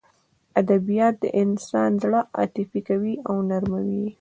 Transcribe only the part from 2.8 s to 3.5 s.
کوي او